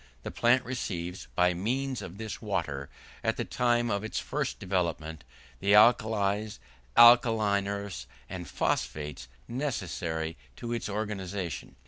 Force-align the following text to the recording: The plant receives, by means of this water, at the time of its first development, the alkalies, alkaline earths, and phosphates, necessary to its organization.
The 0.23 0.31
plant 0.31 0.65
receives, 0.65 1.27
by 1.35 1.53
means 1.53 2.01
of 2.01 2.17
this 2.17 2.41
water, 2.41 2.89
at 3.23 3.37
the 3.37 3.45
time 3.45 3.91
of 3.91 4.03
its 4.03 4.17
first 4.17 4.57
development, 4.57 5.23
the 5.59 5.75
alkalies, 5.75 6.57
alkaline 6.97 7.67
earths, 7.67 8.07
and 8.27 8.47
phosphates, 8.49 9.27
necessary 9.47 10.37
to 10.55 10.73
its 10.73 10.89
organization. 10.89 11.75